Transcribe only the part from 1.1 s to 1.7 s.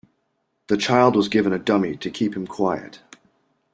was given a